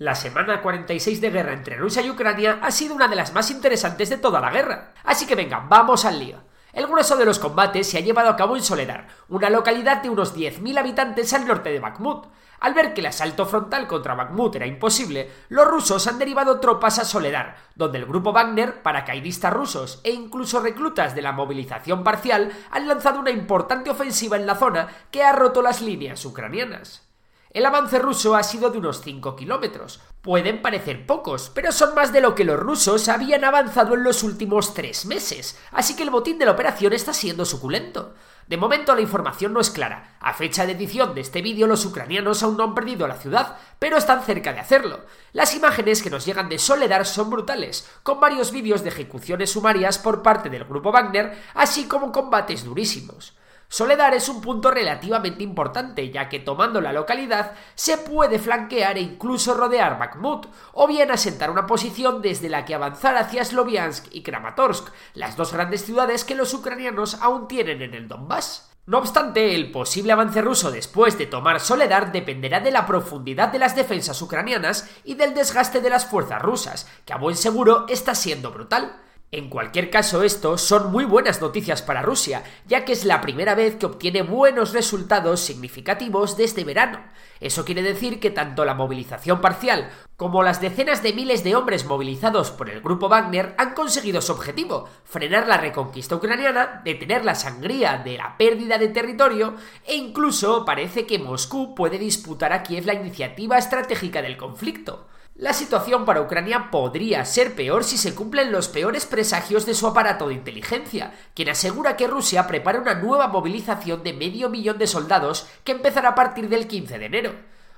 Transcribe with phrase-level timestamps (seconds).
[0.00, 3.50] La semana 46 de guerra entre Rusia y Ucrania ha sido una de las más
[3.50, 4.94] interesantes de toda la guerra.
[5.04, 6.38] Así que venga, vamos al lío.
[6.72, 10.08] El grueso de los combates se ha llevado a cabo en Soledar, una localidad de
[10.08, 12.28] unos 10.000 habitantes al norte de Bakhmut.
[12.60, 16.98] Al ver que el asalto frontal contra Bakhmut era imposible, los rusos han derivado tropas
[16.98, 22.50] a Soledar, donde el grupo Wagner, paracaidistas rusos e incluso reclutas de la movilización parcial
[22.70, 27.09] han lanzado una importante ofensiva en la zona que ha roto las líneas ucranianas.
[27.52, 30.00] El avance ruso ha sido de unos 5 kilómetros.
[30.20, 34.22] Pueden parecer pocos, pero son más de lo que los rusos habían avanzado en los
[34.22, 38.14] últimos tres meses, así que el botín de la operación está siendo suculento.
[38.46, 40.16] De momento la información no es clara.
[40.20, 43.56] A fecha de edición de este vídeo los ucranianos aún no han perdido la ciudad,
[43.80, 45.00] pero están cerca de hacerlo.
[45.32, 49.98] Las imágenes que nos llegan de Soledar son brutales, con varios vídeos de ejecuciones sumarias
[49.98, 53.34] por parte del grupo Wagner, así como combates durísimos.
[53.72, 59.00] Soledar es un punto relativamente importante, ya que tomando la localidad se puede flanquear e
[59.00, 64.24] incluso rodear Bakhmut, o bien asentar una posición desde la que avanzar hacia Sloviansk y
[64.24, 68.72] Kramatorsk, las dos grandes ciudades que los ucranianos aún tienen en el Donbass.
[68.86, 73.60] No obstante, el posible avance ruso después de tomar Soledar dependerá de la profundidad de
[73.60, 78.16] las defensas ucranianas y del desgaste de las fuerzas rusas, que a buen seguro está
[78.16, 79.00] siendo brutal.
[79.32, 83.54] En cualquier caso, esto son muy buenas noticias para Rusia, ya que es la primera
[83.54, 86.98] vez que obtiene buenos resultados significativos desde verano.
[87.38, 91.84] Eso quiere decir que tanto la movilización parcial como las decenas de miles de hombres
[91.84, 97.36] movilizados por el grupo Wagner han conseguido su objetivo, frenar la reconquista ucraniana, detener la
[97.36, 99.54] sangría de la pérdida de territorio
[99.86, 105.06] e incluso parece que Moscú puede disputar a Kiev la iniciativa estratégica del conflicto.
[105.40, 109.86] La situación para Ucrania podría ser peor si se cumplen los peores presagios de su
[109.86, 114.86] aparato de inteligencia, quien asegura que Rusia prepara una nueva movilización de medio millón de
[114.86, 117.32] soldados que empezará a partir del 15 de enero.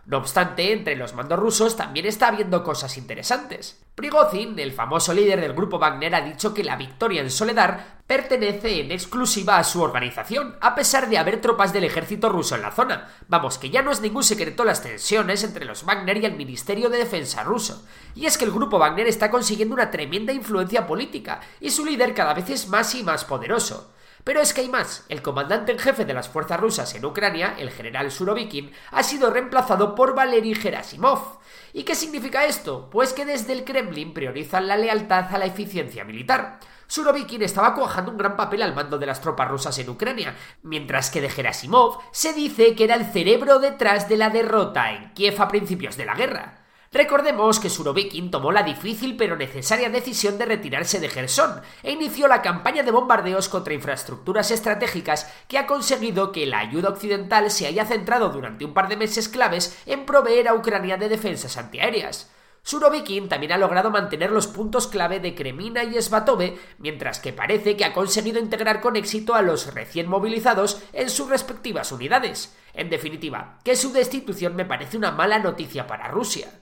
[0.05, 3.85] No obstante, entre los mandos rusos también está habiendo cosas interesantes.
[3.95, 8.81] Prigozhin, el famoso líder del grupo Wagner, ha dicho que la victoria en Soledar pertenece
[8.81, 12.73] en exclusiva a su organización, a pesar de haber tropas del ejército ruso en la
[12.73, 13.11] zona.
[13.29, 16.89] Vamos, que ya no es ningún secreto las tensiones entre los Wagner y el Ministerio
[16.89, 17.87] de Defensa ruso.
[18.17, 22.13] Y es que el grupo Wagner está consiguiendo una tremenda influencia política, y su líder
[22.13, 23.92] cada vez es más y más poderoso.
[24.25, 25.05] Pero es que hay más.
[25.09, 29.31] El comandante en jefe de las fuerzas rusas en Ucrania, el general Surovikin, ha sido
[29.31, 31.39] reemplazado por Valery Gerasimov.
[31.73, 32.89] ¿Y qué significa esto?
[32.91, 36.61] Pues que desde el Kremlin priorizan la lealtad a la eficiencia militar.
[36.87, 41.11] Surovikin estaba cuajando un gran papel al mando de las tropas rusas en Ucrania, mientras
[41.11, 45.41] que de Gerasimov se dice que era el cerebro detrás de la derrota en Kiev
[45.41, 46.62] a principios de la guerra.
[46.93, 52.29] Recordemos que Surovikin tomó la difícil pero necesaria decisión de retirarse de Gerson e inició
[52.29, 57.67] la campaña de bombardeos contra infraestructuras estratégicas que ha conseguido que la ayuda occidental se
[57.67, 62.31] haya centrado durante un par de meses claves en proveer a Ucrania de defensas antiaéreas.
[62.63, 67.75] Surovikin también ha logrado mantener los puntos clave de Kremina y Svatove, mientras que parece
[67.75, 72.55] que ha conseguido integrar con éxito a los recién movilizados en sus respectivas unidades.
[72.75, 76.62] En definitiva, que su destitución me parece una mala noticia para Rusia.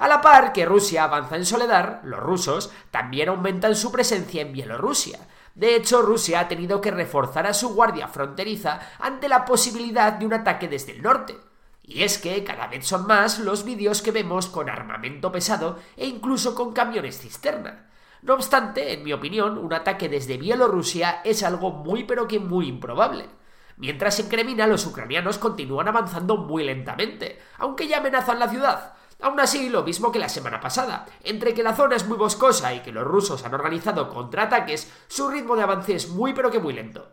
[0.00, 4.50] A la par que Rusia avanza en Soledad, los rusos también aumentan su presencia en
[4.50, 5.18] Bielorrusia.
[5.54, 10.24] De hecho, Rusia ha tenido que reforzar a su guardia fronteriza ante la posibilidad de
[10.24, 11.36] un ataque desde el norte.
[11.82, 16.06] Y es que cada vez son más los vídeos que vemos con armamento pesado e
[16.06, 17.90] incluso con camiones cisterna.
[18.22, 22.68] No obstante, en mi opinión, un ataque desde Bielorrusia es algo muy pero que muy
[22.68, 23.28] improbable.
[23.76, 29.38] Mientras en Kremina los ucranianos continúan avanzando muy lentamente, aunque ya amenazan la ciudad, Aún
[29.40, 32.80] así, lo mismo que la semana pasada, entre que la zona es muy boscosa y
[32.80, 36.72] que los rusos han organizado contraataques, su ritmo de avance es muy pero que muy
[36.72, 37.12] lento.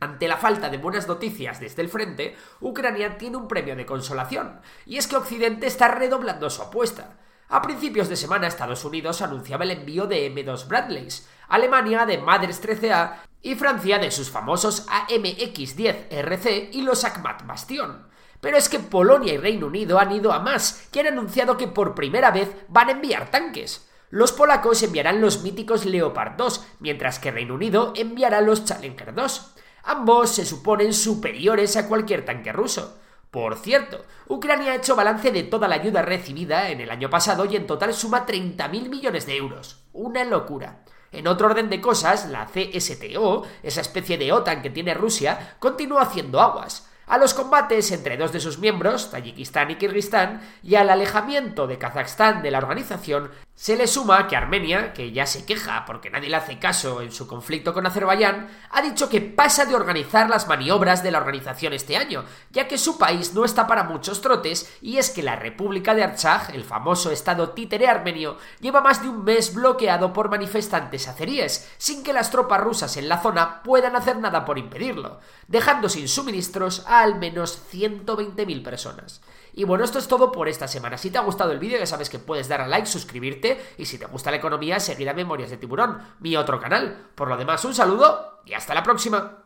[0.00, 4.60] Ante la falta de buenas noticias desde el frente, Ucrania tiene un premio de consolación,
[4.84, 7.18] y es que Occidente está redoblando su apuesta.
[7.48, 12.62] A principios de semana Estados Unidos anunciaba el envío de M2 Bradleys, Alemania de Madres
[12.62, 18.08] 13A y Francia de sus famosos AMX-10 RC y los Akhmat Bastion.
[18.40, 21.68] Pero es que Polonia y Reino Unido han ido a más, que han anunciado que
[21.68, 23.88] por primera vez van a enviar tanques.
[24.10, 29.54] Los polacos enviarán los míticos Leopard 2, mientras que Reino Unido enviará los Challenger 2.
[29.84, 32.98] Ambos se suponen superiores a cualquier tanque ruso.
[33.30, 37.44] Por cierto, Ucrania ha hecho balance de toda la ayuda recibida en el año pasado
[37.44, 39.84] y en total suma 30.000 millones de euros.
[39.92, 40.84] Una locura.
[41.12, 46.02] En otro orden de cosas, la CSTO, esa especie de OTAN que tiene Rusia, continúa
[46.02, 50.90] haciendo aguas a los combates entre dos de sus miembros, Tayikistán y Kirguistán, y al
[50.90, 55.84] alejamiento de Kazajstán de la organización, se le suma que Armenia, que ya se queja
[55.86, 59.74] porque nadie le hace caso en su conflicto con Azerbaiyán, ha dicho que pasa de
[59.74, 63.84] organizar las maniobras de la organización este año, ya que su país no está para
[63.84, 68.82] muchos trotes, y es que la República de Artsaj, el famoso estado títere armenio, lleva
[68.82, 73.22] más de un mes bloqueado por manifestantes azeríes, sin que las tropas rusas en la
[73.22, 79.20] zona puedan hacer nada por impedirlo, dejando sin suministros a al menos 120.000 personas.
[79.52, 80.98] Y bueno, esto es todo por esta semana.
[80.98, 83.86] Si te ha gustado el vídeo, ya sabes que puedes dar a like, suscribirte y
[83.86, 87.08] si te gusta la economía, seguir a Memorias de Tiburón, mi otro canal.
[87.14, 89.45] Por lo demás, un saludo y hasta la próxima.